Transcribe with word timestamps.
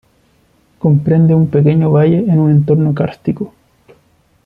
Comprende 0.79 1.35
un 1.35 1.45
pequeño 1.51 1.91
valle 1.91 2.25
en 2.31 2.39
un 2.39 2.49
entorno 2.49 2.91
kárstico. 2.95 3.53